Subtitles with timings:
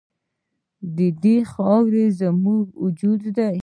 [0.97, 3.55] د دې خاوره زموږ وجود دی؟